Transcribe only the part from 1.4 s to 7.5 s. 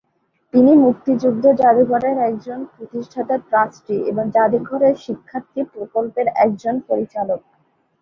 জাদুঘরের একজন প্রতিষ্ঠাতা ট্রাস্টি এবং জাদুঘরের শিক্ষার্থী প্রকল্পের একজন পরিচালক।